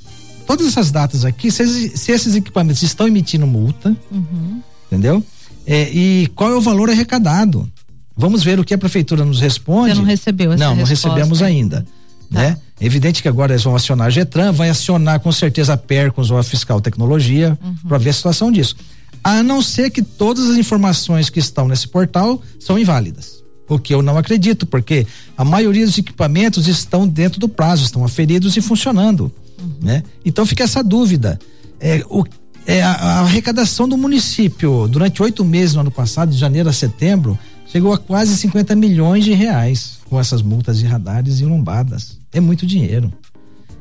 todas 0.46 0.66
essas 0.66 0.90
datas 0.90 1.26
aqui, 1.26 1.50
se, 1.50 1.90
se 1.90 2.12
esses 2.12 2.34
equipamentos 2.34 2.82
estão 2.82 3.06
emitindo 3.06 3.46
multa, 3.46 3.94
uhum. 4.10 4.62
entendeu? 4.86 5.22
É, 5.66 5.90
e 5.92 6.28
qual 6.34 6.50
é 6.50 6.56
o 6.56 6.62
valor 6.62 6.88
arrecadado? 6.88 7.70
Vamos 8.16 8.42
ver 8.42 8.58
o 8.58 8.64
que 8.64 8.72
a 8.72 8.78
prefeitura 8.78 9.22
nos 9.22 9.38
responde. 9.38 9.90
Você 9.90 10.00
não 10.00 10.04
recebeu 10.06 10.52
essa 10.52 10.64
Não, 10.64 10.74
não 10.74 10.84
recebemos 10.84 11.42
ainda. 11.42 11.84
Tá. 12.34 12.40
Né? 12.40 12.56
É 12.80 12.86
evidente 12.86 13.22
que 13.22 13.28
agora 13.28 13.52
eles 13.52 13.62
vão 13.62 13.76
acionar 13.76 14.08
a 14.08 14.10
Getran, 14.10 14.52
vai 14.52 14.68
acionar 14.68 15.20
com 15.20 15.30
certeza 15.30 15.74
a 15.74 15.76
Percons 15.76 16.30
ou 16.30 16.38
a 16.38 16.42
Fiscal 16.42 16.80
Tecnologia 16.80 17.56
uhum. 17.62 17.76
para 17.88 17.98
ver 17.98 18.10
a 18.10 18.12
situação 18.12 18.50
disso. 18.50 18.76
A 19.22 19.42
não 19.42 19.62
ser 19.62 19.90
que 19.90 20.02
todas 20.02 20.50
as 20.50 20.56
informações 20.56 21.30
que 21.30 21.38
estão 21.38 21.68
nesse 21.68 21.88
portal 21.88 22.42
são 22.58 22.78
inválidas. 22.78 23.42
O 23.66 23.78
que 23.78 23.94
eu 23.94 24.02
não 24.02 24.18
acredito, 24.18 24.66
porque 24.66 25.06
a 25.36 25.44
maioria 25.44 25.86
dos 25.86 25.96
equipamentos 25.96 26.68
estão 26.68 27.08
dentro 27.08 27.40
do 27.40 27.48
prazo, 27.48 27.84
estão 27.84 28.04
aferidos 28.04 28.56
e 28.56 28.60
funcionando. 28.60 29.32
Uhum. 29.58 29.76
Né? 29.80 30.02
Então 30.24 30.44
fica 30.44 30.64
essa 30.64 30.84
dúvida. 30.84 31.38
É, 31.80 32.04
o, 32.10 32.24
é 32.66 32.82
a, 32.82 32.92
a 32.92 33.20
arrecadação 33.20 33.88
do 33.88 33.96
município 33.96 34.86
durante 34.88 35.22
oito 35.22 35.44
meses 35.44 35.74
no 35.74 35.80
ano 35.80 35.90
passado, 35.90 36.30
de 36.30 36.36
janeiro 36.36 36.68
a 36.68 36.72
setembro, 36.72 37.38
chegou 37.66 37.92
a 37.92 37.98
quase 37.98 38.36
50 38.36 38.74
milhões 38.74 39.24
de 39.24 39.32
reais 39.32 39.98
com 40.08 40.20
essas 40.20 40.42
multas 40.42 40.78
de 40.78 40.86
radares 40.86 41.40
e 41.40 41.44
lombadas. 41.44 42.18
É 42.34 42.40
muito 42.40 42.66
dinheiro. 42.66 43.10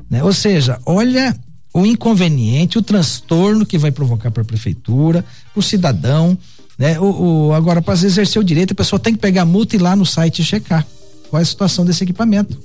Né? 0.10 0.24
Ou 0.24 0.31
seja, 0.31 0.79
olha 0.86 1.36
o 1.74 1.86
inconveniente, 1.86 2.77
o 2.77 2.83
transtorno 2.83 3.65
que 3.65 3.79
vai 3.79 3.91
provocar 3.91 4.29
para 4.29 4.43
a 4.43 4.45
prefeitura, 4.45 5.25
para 5.51 5.60
o 5.60 5.63
cidadão. 5.63 6.38
Né? 6.77 7.00
O, 7.00 7.48
o 7.48 7.53
agora, 7.53 7.81
para 7.81 7.95
exercer 7.95 8.39
o 8.39 8.45
direito, 8.45 8.72
a 8.72 8.75
pessoa 8.75 9.00
tem 9.00 9.13
que 9.13 9.19
pegar 9.19 9.41
a 9.41 9.45
multa 9.45 9.75
e 9.75 9.79
ir 9.79 9.81
lá 9.81 9.95
no 9.95 10.05
site 10.05 10.39
e 10.39 10.45
checar 10.45 10.86
qual 11.29 11.39
é 11.39 11.43
a 11.43 11.45
situação 11.45 11.83
desse 11.83 12.03
equipamento. 12.03 12.60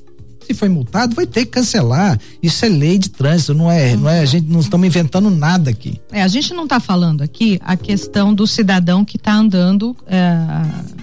Se 0.47 0.54
foi 0.54 0.68
multado, 0.68 1.14
vai 1.14 1.26
ter 1.26 1.47
que 1.47 1.52
cancelar. 1.52 2.18
Isso 2.42 2.64
é 2.64 2.68
lei 2.68 2.99
de 2.99 3.11
trânsito, 3.11 3.54
não 3.54 3.71
é, 3.71 3.97
não 3.97 4.09
é 4.09 4.21
a 4.21 4.25
gente 4.25 4.47
não 4.47 4.61
estamos 4.61 4.87
inventando 4.87 5.30
nada 5.30 5.71
aqui. 5.71 6.00
É, 6.11 6.23
a 6.23 6.28
gente 6.28 6.54
não 6.54 6.64
está 6.64 6.80
falando 6.80 7.23
aqui 7.23 7.59
a 7.62 7.76
questão 7.76 8.33
do 8.33 8.47
cidadão 8.47 9.04
que 9.04 9.16
está 9.16 9.35
andando 9.35 9.97
é, 10.07 10.37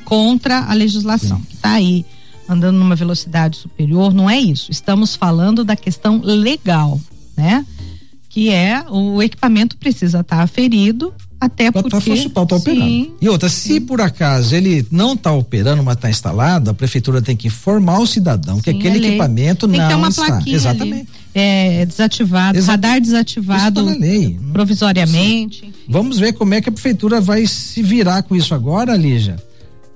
contra 0.04 0.66
a 0.66 0.74
legislação, 0.74 1.38
Sim. 1.38 1.44
que 1.44 1.56
está 1.56 1.72
aí 1.74 2.06
andando 2.48 2.78
numa 2.78 2.96
velocidade 2.96 3.58
superior, 3.58 4.14
não 4.14 4.30
é 4.30 4.40
isso. 4.40 4.72
Estamos 4.72 5.16
falando 5.16 5.64
da 5.64 5.76
questão 5.76 6.22
legal, 6.24 7.00
né? 7.36 7.66
Que 8.30 8.50
é 8.50 8.84
o 8.90 9.22
equipamento 9.22 9.78
precisa 9.78 10.20
estar 10.20 10.38
tá 10.38 10.44
aferido 10.44 11.14
até 11.40 11.72
pra 11.72 11.84
tá 11.84 11.90
porque. 11.90 12.30
Tá, 12.30 12.46
tá 12.46 12.56
operando. 12.56 12.86
Sim, 12.86 13.12
e 13.22 13.30
outra, 13.30 13.50
se 13.50 13.74
sim. 13.74 13.82
por 13.82 14.02
acaso 14.02 14.56
ele 14.56 14.86
não 14.92 15.14
está 15.14 15.32
operando, 15.32 15.84
mas 15.84 15.96
está 15.96 16.10
instalado, 16.10 16.70
a 16.70 16.74
prefeitura 16.74 17.22
tem 17.22 17.36
que 17.36 17.48
informar 17.48 18.00
o 18.00 18.08
cidadão 18.08 18.56
sim, 18.56 18.62
que 18.62 18.70
aquele 18.72 19.06
é 19.06 19.10
equipamento 19.10 19.68
tem 19.68 19.80
não 19.80 19.88
que 19.88 19.94
ter 19.94 19.98
uma 19.98 20.10
está. 20.10 20.44
Exatamente. 20.46 20.96
Ali, 21.02 21.26
é, 21.34 21.86
desativado, 21.86 22.58
Exa 22.58 22.72
radar 22.72 23.02
desativado 23.02 23.84
tá 23.84 23.92
lei. 23.92 24.40
provisoriamente. 24.54 25.74
Vamos 25.88 26.18
ver 26.18 26.34
como 26.34 26.54
é 26.54 26.62
que 26.62 26.70
a 26.70 26.72
prefeitura 26.72 27.20
vai 27.20 27.46
se 27.46 27.82
virar 27.82 28.24
com 28.24 28.36
isso 28.36 28.54
agora, 28.56 28.96
Lígia. 28.96 29.36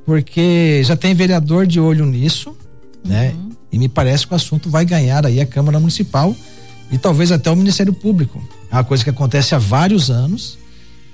Porque 0.06 0.82
já 0.84 0.96
tem 0.96 1.14
vereador 1.14 1.68
de 1.68 1.80
olho 1.80 2.06
nisso, 2.06 2.56
né? 3.06 3.34
Uhum. 3.36 3.50
E 3.72 3.78
me 3.78 3.88
parece 3.88 4.26
que 4.26 4.34
o 4.34 4.36
assunto 4.36 4.70
vai 4.70 4.84
ganhar 4.86 5.26
aí 5.26 5.40
a 5.40 5.46
Câmara 5.46 5.80
Municipal 5.80 6.36
e 6.92 6.98
talvez 6.98 7.32
até 7.32 7.52
o 7.52 7.56
Ministério 7.56 7.94
Público. 7.94 8.42
É 8.72 8.76
uma 8.76 8.84
coisa 8.84 9.04
que 9.04 9.10
acontece 9.10 9.54
há 9.54 9.60
vários 9.60 10.10
anos 10.10 10.58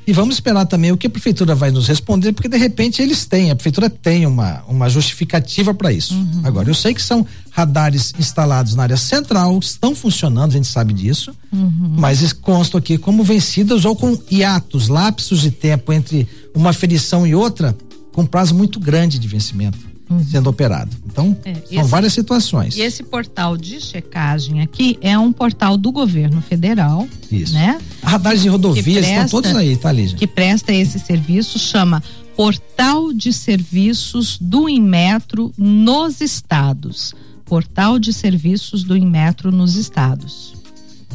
e 0.08 0.14
vamos 0.14 0.36
esperar 0.36 0.66
também 0.66 0.92
o 0.92 0.98
que 0.98 1.08
a 1.08 1.10
prefeitura 1.10 1.56
vai 1.56 1.72
nos 1.72 1.88
responder, 1.88 2.32
porque 2.32 2.48
de 2.48 2.58
repente 2.58 3.02
eles 3.02 3.26
têm, 3.26 3.50
a 3.50 3.56
prefeitura 3.56 3.90
tem 3.90 4.28
uma, 4.28 4.64
uma 4.68 4.88
justificativa 4.88 5.74
para 5.74 5.92
isso. 5.92 6.14
Uhum. 6.14 6.42
Agora, 6.44 6.70
eu 6.70 6.76
sei 6.76 6.94
que 6.94 7.02
são 7.02 7.26
radares 7.50 8.14
instalados 8.20 8.76
na 8.76 8.84
área 8.84 8.98
central, 8.98 9.58
estão 9.58 9.96
funcionando, 9.96 10.52
a 10.52 10.54
gente 10.54 10.68
sabe 10.68 10.94
disso, 10.94 11.36
uhum. 11.52 11.96
mas 11.98 12.32
constam 12.34 12.78
aqui 12.78 13.00
como 13.00 13.24
vencidas 13.24 13.84
ou 13.84 13.96
com 13.96 14.16
hiatos, 14.30 14.90
lapsos 14.90 15.42
de 15.42 15.50
tempo 15.50 15.92
entre 15.92 16.28
uma 16.54 16.72
ferição 16.72 17.26
e 17.26 17.34
outra, 17.34 17.76
com 18.16 18.26
prazo 18.26 18.56
muito 18.56 18.80
grande 18.80 19.20
de 19.20 19.28
vencimento 19.28 19.78
uhum. 20.10 20.24
sendo 20.24 20.50
operado. 20.50 20.96
Então, 21.06 21.38
é, 21.44 21.54
são 21.54 21.82
esse, 21.82 21.90
várias 21.90 22.14
situações. 22.14 22.78
E 22.78 22.82
esse 22.82 23.04
portal 23.04 23.58
de 23.58 23.82
checagem 23.82 24.62
aqui 24.62 24.98
é 25.02 25.20
um 25.20 25.34
portal 25.34 25.78
do 25.78 25.92
governo 25.92 26.42
federal. 26.42 27.06
Isso. 27.30 27.54
Né? 27.54 27.78
Radares 28.02 28.42
de 28.42 28.48
rodovias 28.48 29.06
presta, 29.06 29.26
estão 29.26 29.42
todos 29.42 29.54
aí, 29.54 29.76
tá, 29.76 29.92
Lígia? 29.92 30.18
Que 30.18 30.26
presta 30.26 30.74
esse 30.74 30.98
serviço, 30.98 31.60
chama 31.60 32.02
Portal 32.38 33.12
de 33.12 33.34
Serviços 33.34 34.38
do 34.40 34.70
Inmetro 34.70 35.52
nos 35.58 36.22
Estados. 36.22 37.14
Portal 37.44 38.00
de 38.00 38.14
Serviços 38.14 38.86
do 38.86 38.96
Inmetro 38.96 39.52
nos 39.52 39.76
Estados. 39.76 40.56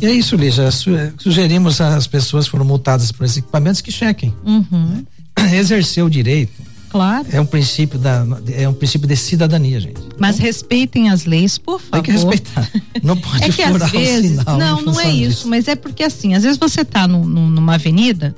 E 0.03 0.05
é 0.05 0.13
isso, 0.13 0.37
Lígia. 0.37 0.69
Sugerimos 1.17 1.81
às 1.81 2.07
pessoas 2.07 2.45
que 2.45 2.51
foram 2.51 2.67
multadas 2.67 3.11
por 3.11 3.25
esses 3.25 3.39
equipamentos 3.39 3.81
que 3.81 3.91
chequem. 3.91 4.35
Uhum. 4.45 4.65
Né? 4.71 5.05
Exercer 5.57 6.05
o 6.05 6.11
direito 6.11 6.70
Claro. 6.91 7.27
É 7.31 7.41
um 7.41 7.47
princípio 7.47 7.99
da 7.99 8.27
é 8.53 8.69
um 8.69 8.75
princípio 8.75 9.07
de 9.07 9.17
cidadania, 9.17 9.81
gente. 9.81 10.01
Mas 10.19 10.37
então, 10.37 10.47
respeitem 10.47 11.09
as 11.09 11.25
leis, 11.25 11.57
por 11.57 11.81
favor. 11.81 11.93
Tem 11.93 12.03
que 12.03 12.11
respeitar. 12.11 12.69
Não 13.03 13.17
pode 13.19 13.45
é 13.45 13.49
que 13.49 13.67
furar 13.67 13.83
às 13.85 13.91
vezes, 13.93 14.33
o 14.33 14.41
sinal. 14.41 14.59
Não, 14.59 14.83
não 14.83 15.01
é 15.01 15.11
isso, 15.11 15.29
disso. 15.29 15.49
mas 15.49 15.69
é 15.69 15.77
porque 15.77 16.03
assim, 16.03 16.35
às 16.35 16.43
vezes 16.43 16.59
você 16.59 16.81
está 16.81 17.07
numa 17.07 17.75
avenida 17.75 18.35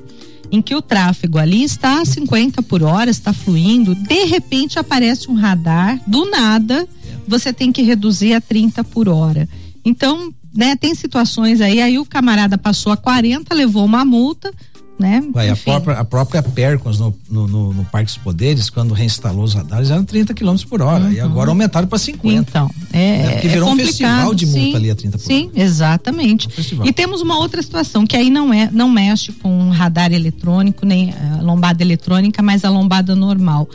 em 0.51 0.61
que 0.61 0.75
o 0.75 0.83
tráfego 0.83 1.39
ali 1.39 1.65
está 1.65 2.03
a 2.03 2.05
50 2.05 2.63
por 2.63 2.83
hora, 2.83 3.11
está 3.11 3.33
fluindo, 3.33 3.95
de 3.95 4.25
repente 4.27 4.79
aparece 4.79 5.31
um 5.31 5.35
radar, 5.35 5.99
do 6.07 6.31
nada, 6.31 6.87
você 7.27 7.55
tem 7.55 7.73
que 7.73 7.81
reduzir 7.81 8.35
a 8.35 8.41
30 8.41 8.85
por 8.85 9.09
hora. 9.09 9.49
Então, 9.83 10.33
né, 10.55 10.77
tem 10.77 10.95
situações 10.95 11.63
aí, 11.63 11.81
aí 11.81 11.99
o 11.99 12.05
camarada 12.05 12.59
passou 12.59 12.93
a 12.93 12.99
40, 12.99 13.55
levou 13.55 13.83
uma 13.83 14.05
multa, 14.05 14.53
né? 14.99 15.23
Vai, 15.33 15.49
a, 15.49 15.57
própria, 15.57 15.99
a 15.99 16.05
própria 16.05 16.43
Percons 16.43 16.99
no, 16.99 17.15
no, 17.29 17.49
no, 17.49 17.73
no, 17.73 17.85
Parque 17.85 18.07
dos 18.07 18.17
Poderes, 18.17 18.71
quando 18.71 18.95
reinstalou 18.95 19.45
os 19.45 19.55
radares, 19.55 19.91
eram 19.91 20.05
30 20.05 20.35
km 20.35 20.57
por 20.69 20.81
hora. 20.81 21.05
Uhum. 21.05 21.13
E 21.13 21.21
agora 21.21 21.51
aumentaram 21.51 21.89
para 21.89 21.99
50. 21.99 22.39
Então, 22.39 22.71
é. 22.93 22.99
Né? 22.99 23.31
Porque 23.33 23.49
virou 23.49 23.69
é 23.71 23.73
um 23.73 23.77
festival 23.77 24.35
de 24.35 24.47
multa 24.47 24.61
sim, 24.61 24.77
ali 24.77 24.91
a 24.91 24.95
30 24.95 25.19
por 25.19 25.25
sim, 25.25 25.45
hora. 25.45 25.55
Sim, 25.55 25.61
exatamente. 25.61 26.49
Um 26.79 26.87
e 26.87 26.93
temos 26.93 27.21
uma 27.21 27.39
outra 27.39 27.63
situação, 27.63 28.07
que 28.07 28.17
aí 28.17 28.31
não 28.31 28.53
é, 28.53 28.71
não 28.71 28.89
mexe 28.89 29.33
com 29.33 29.71
radar 29.71 30.13
eletrônico, 30.13 30.87
nem 30.87 31.13
a 31.13 31.39
uh, 31.39 31.45
lombada 31.45 31.83
eletrônica, 31.83 32.43
mas 32.43 32.65
a 32.65 32.71
lombada 32.71 33.17
normal. 33.17 33.69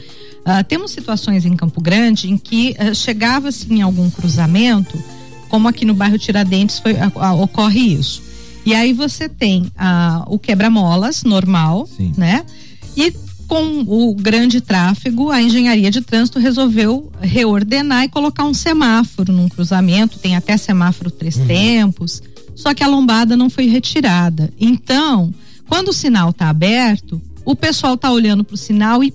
Uh, 0.45 0.63
temos 0.65 0.91
situações 0.91 1.45
em 1.45 1.55
Campo 1.55 1.81
Grande 1.81 2.29
em 2.29 2.37
que 2.37 2.75
uh, 2.79 2.95
chegava-se 2.95 3.71
em 3.73 3.81
algum 3.81 4.09
cruzamento, 4.09 4.97
como 5.49 5.67
aqui 5.67 5.83
no 5.83 5.93
bairro 5.93 6.17
Tiradentes 6.17 6.79
foi, 6.79 6.95
ocorre 7.41 7.93
isso 7.93 8.26
e 8.67 8.75
aí 8.75 8.91
você 8.91 9.29
tem 9.29 9.71
ah, 9.77 10.25
o 10.27 10.37
quebra-molas 10.37 11.23
normal, 11.23 11.87
Sim. 11.87 12.11
né? 12.17 12.43
E 12.97 13.13
com 13.47 13.85
o 13.87 14.13
grande 14.13 14.59
tráfego, 14.59 15.31
a 15.31 15.41
engenharia 15.41 15.89
de 15.89 16.01
trânsito 16.01 16.37
resolveu 16.37 17.09
reordenar 17.21 18.03
e 18.03 18.09
colocar 18.09 18.43
um 18.43 18.53
semáforo 18.53 19.31
num 19.31 19.47
cruzamento, 19.47 20.19
tem 20.19 20.35
até 20.35 20.57
semáforo 20.57 21.09
três 21.09 21.37
uhum. 21.37 21.47
tempos, 21.47 22.21
só 22.57 22.73
que 22.73 22.83
a 22.83 22.87
lombada 22.87 23.37
não 23.37 23.49
foi 23.49 23.67
retirada. 23.67 24.53
Então, 24.59 25.33
quando 25.69 25.87
o 25.87 25.93
sinal 25.93 26.31
está 26.31 26.49
aberto, 26.49 27.21
o 27.45 27.55
pessoal 27.55 27.93
está 27.93 28.11
olhando 28.11 28.43
para 28.43 28.55
o 28.55 28.57
sinal 28.57 29.01
e 29.01 29.13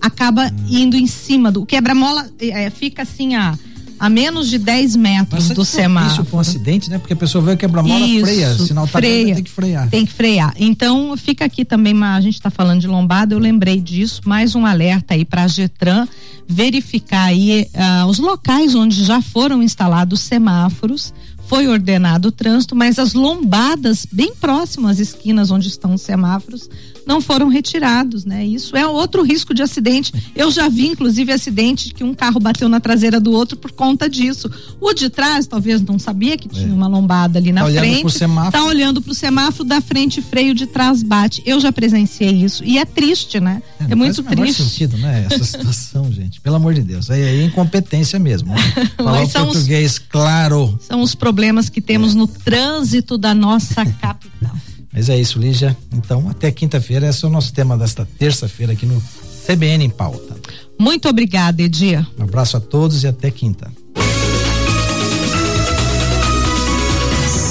acaba 0.00 0.44
uhum. 0.44 0.66
indo 0.68 0.96
em 0.96 1.08
cima 1.08 1.50
do 1.50 1.66
quebra-mola, 1.66 2.30
é, 2.38 2.70
fica 2.70 3.02
assim 3.02 3.34
a 3.34 3.58
a 4.00 4.08
menos 4.08 4.48
de 4.48 4.56
10 4.56 4.96
metros 4.96 5.50
do 5.50 5.62
semáforo. 5.62 6.22
Isso 6.22 6.30
com 6.30 6.38
um 6.38 6.40
acidente, 6.40 6.88
né? 6.88 6.98
Porque 6.98 7.12
a 7.12 7.16
pessoa 7.16 7.44
vê 7.44 7.54
quebra-mola, 7.54 8.06
freia, 8.20 8.54
sinal 8.54 8.86
tá 8.86 8.92
freia, 8.92 9.34
tem 9.34 9.44
que 9.44 9.50
frear. 9.50 9.90
Tem 9.90 10.06
que 10.06 10.12
frear. 10.12 10.54
Então, 10.56 11.14
fica 11.18 11.44
aqui 11.44 11.66
também, 11.66 11.94
a 12.02 12.20
gente 12.22 12.34
está 12.34 12.48
falando 12.48 12.80
de 12.80 12.86
lombada, 12.86 13.34
eu 13.34 13.38
lembrei 13.38 13.78
disso, 13.78 14.22
mais 14.24 14.54
um 14.54 14.64
alerta 14.64 15.12
aí 15.12 15.22
para 15.22 15.44
a 15.44 15.48
Getran 15.48 16.08
verificar 16.48 17.26
aí 17.26 17.68
uh, 17.74 18.06
os 18.06 18.18
locais 18.18 18.74
onde 18.74 19.04
já 19.04 19.20
foram 19.20 19.62
instalados 19.62 20.20
semáforos, 20.20 21.12
foi 21.46 21.68
ordenado 21.68 22.28
o 22.28 22.32
trânsito, 22.32 22.74
mas 22.74 22.98
as 22.98 23.12
lombadas 23.12 24.06
bem 24.10 24.34
próximas 24.34 24.92
às 24.92 25.08
esquinas 25.08 25.50
onde 25.50 25.68
estão 25.68 25.94
os 25.94 26.00
semáforos 26.00 26.70
não 27.10 27.20
foram 27.20 27.48
retirados, 27.48 28.24
né? 28.24 28.46
Isso 28.46 28.76
é 28.76 28.86
outro 28.86 29.24
risco 29.24 29.52
de 29.52 29.60
acidente. 29.60 30.12
Eu 30.32 30.48
já 30.48 30.68
vi, 30.68 30.86
inclusive, 30.86 31.32
acidente 31.32 31.92
que 31.92 32.04
um 32.04 32.14
carro 32.14 32.38
bateu 32.38 32.68
na 32.68 32.78
traseira 32.78 33.18
do 33.18 33.32
outro 33.32 33.56
por 33.56 33.72
conta 33.72 34.08
disso. 34.08 34.48
O 34.80 34.94
de 34.94 35.10
trás 35.10 35.44
talvez 35.44 35.82
não 35.82 35.98
sabia 35.98 36.38
que 36.38 36.48
tinha 36.48 36.70
é. 36.70 36.72
uma 36.72 36.86
lombada 36.86 37.40
ali 37.40 37.50
na 37.50 37.64
tá 37.64 37.72
frente. 37.72 38.18
Tá 38.52 38.64
olhando 38.64 39.02
pro 39.02 39.12
semáforo 39.12 39.68
da 39.68 39.80
frente, 39.80 40.22
freio 40.22 40.54
de 40.54 40.66
trás 40.66 41.02
bate. 41.02 41.42
Eu 41.44 41.58
já 41.58 41.72
presenciei 41.72 42.30
isso 42.30 42.62
e 42.62 42.78
é 42.78 42.84
triste, 42.84 43.40
né? 43.40 43.60
É, 43.80 43.90
é 43.90 43.94
muito 43.96 44.22
triste. 44.22 44.58
Faz 44.58 44.70
sentido, 44.70 44.96
né? 44.96 45.26
Essa 45.28 45.42
situação, 45.58 46.12
gente. 46.12 46.40
Pelo 46.40 46.54
amor 46.54 46.74
de 46.74 46.82
Deus. 46.82 47.10
Aí 47.10 47.22
é 47.22 47.44
incompetência 47.44 48.20
mesmo. 48.20 48.54
Né? 48.54 48.62
Falar 48.96 49.24
o 49.24 49.28
português 49.28 49.94
os, 49.94 49.98
claro. 49.98 50.78
São 50.80 51.02
os 51.02 51.16
problemas 51.16 51.68
que 51.68 51.80
temos 51.80 52.14
é. 52.14 52.18
no 52.18 52.28
trânsito 52.28 53.18
da 53.18 53.34
nossa 53.34 53.84
capital. 53.84 54.54
Mas 55.00 55.08
é 55.08 55.18
isso, 55.18 55.38
Lígia. 55.38 55.74
Então, 55.94 56.28
até 56.28 56.52
quinta-feira, 56.52 57.08
esse 57.08 57.24
é 57.24 57.28
o 57.28 57.30
nosso 57.30 57.54
tema 57.54 57.74
desta 57.74 58.06
terça-feira 58.18 58.74
aqui 58.74 58.84
no 58.84 59.02
CBN 59.46 59.86
em 59.86 59.88
Pauta. 59.88 60.36
Muito 60.78 61.08
obrigada, 61.08 61.62
Edir. 61.62 62.06
Um 62.18 62.24
abraço 62.24 62.58
a 62.58 62.60
todos 62.60 63.02
e 63.02 63.06
até 63.06 63.30
quinta. 63.30 63.72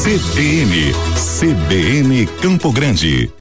CBN, 0.03 0.93
CBN 1.39 2.27
Campo 2.39 2.71
Grande. 2.71 3.31